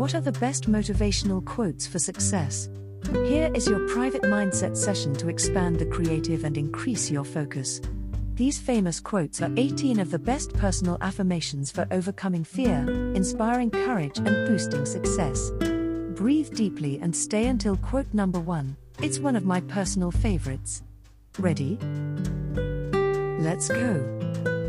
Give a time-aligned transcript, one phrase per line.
[0.00, 2.70] What are the best motivational quotes for success?
[3.12, 7.82] Here is your private mindset session to expand the creative and increase your focus.
[8.32, 12.78] These famous quotes are 18 of the best personal affirmations for overcoming fear,
[13.14, 15.50] inspiring courage, and boosting success.
[16.14, 18.78] Breathe deeply and stay until quote number one.
[19.02, 20.82] It's one of my personal favorites.
[21.38, 21.78] Ready?
[23.38, 23.92] Let's go.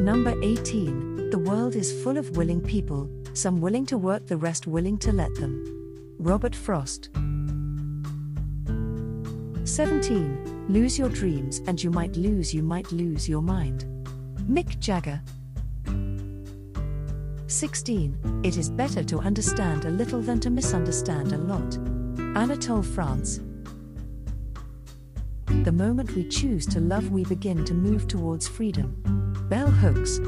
[0.01, 4.67] Number 18 The world is full of willing people, some willing to work, the rest
[4.67, 5.63] willing to let them.
[6.19, 7.09] Robert Frost.
[9.63, 10.65] 17.
[10.67, 13.85] Lose your dreams and you might lose, you might lose your mind.
[14.41, 15.21] Mick Jagger.
[17.47, 18.41] 16.
[18.43, 21.77] It is better to understand a little than to misunderstand a lot.
[22.37, 23.39] Anatole France.
[25.45, 28.97] The moment we choose to love, we begin to move towards freedom.
[29.49, 30.19] Bell Hooks.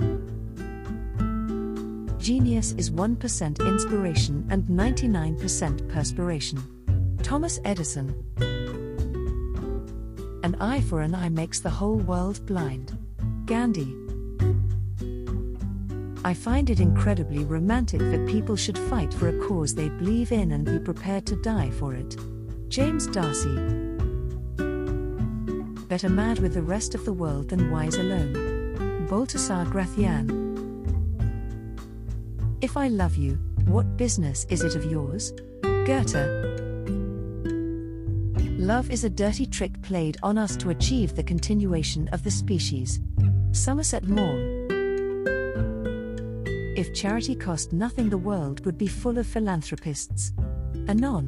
[2.24, 7.18] Genius is 1% inspiration and 99% perspiration.
[7.22, 8.16] Thomas Edison.
[10.42, 12.98] An eye for an eye makes the whole world blind.
[13.44, 13.94] Gandhi.
[16.24, 20.54] I find it incredibly romantic that people should fight for a cause they believe in
[20.54, 22.16] and be prepared to die for it.
[22.70, 23.54] James Darcy.
[25.90, 29.08] Better mad with the rest of the world than wise alone.
[29.10, 30.53] Baltasar Gracian.
[32.64, 35.34] If I love you, what business is it of yours?
[35.64, 36.16] Goethe.
[38.58, 43.02] Love is a dirty trick played on us to achieve the continuation of the species.
[43.52, 44.70] Somerset Maugham.
[46.78, 50.32] If charity cost nothing, the world would be full of philanthropists.
[50.88, 51.28] Anon.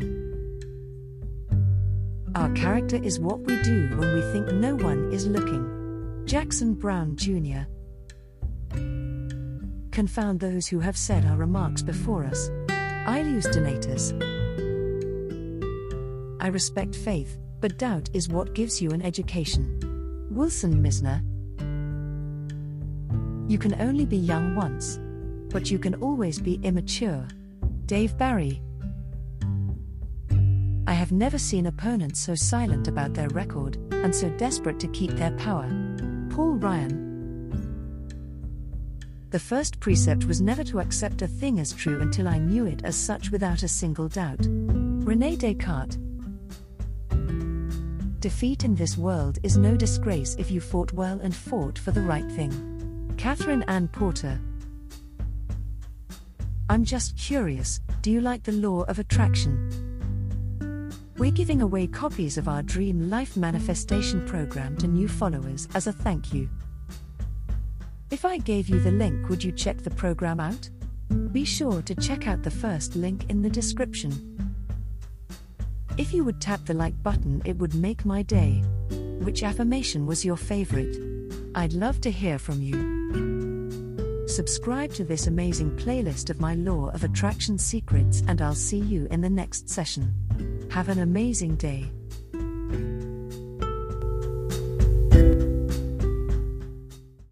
[2.34, 6.24] Our character is what we do when we think no one is looking.
[6.26, 7.68] Jackson Brown Jr.
[9.96, 12.50] Confound those who have said our remarks before us.
[13.08, 14.12] Aelius Donatus.
[16.42, 20.28] I respect faith, but doubt is what gives you an education.
[20.30, 21.22] Wilson Mizner.
[23.50, 25.00] You can only be young once,
[25.50, 27.26] but you can always be immature.
[27.86, 28.62] Dave Barry.
[30.88, 35.12] I have never seen opponents so silent about their record, and so desperate to keep
[35.12, 35.70] their power.
[36.32, 37.05] Paul Ryan.
[39.36, 42.86] The first precept was never to accept a thing as true until I knew it
[42.86, 44.40] as such without a single doubt.
[44.48, 45.98] Rene Descartes.
[48.22, 52.02] Defeat in this world is no disgrace if you fought well and fought for the
[52.02, 53.14] right thing.
[53.18, 54.40] Katherine Anne Porter.
[56.70, 59.52] I'm just curious do you like the law of attraction?
[61.18, 65.92] We're giving away copies of our Dream Life Manifestation program to new followers as a
[65.92, 66.48] thank you.
[68.16, 70.70] If I gave you the link, would you check the program out?
[71.34, 74.56] Be sure to check out the first link in the description.
[75.98, 78.64] If you would tap the like button, it would make my day.
[79.20, 80.96] Which affirmation was your favorite?
[81.56, 84.28] I'd love to hear from you.
[84.30, 89.10] Subscribe to this amazing playlist of my Law of Attraction secrets, and I'll see you
[89.12, 90.70] in the next session.
[90.72, 91.92] Have an amazing day.